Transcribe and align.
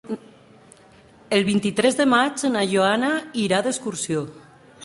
El 1.37 1.45
vint-i-tres 1.51 1.99
de 2.01 2.09
maig 2.15 2.47
na 2.57 2.67
Joana 2.75 3.13
irà 3.47 3.65
d'excursió. 3.69 4.29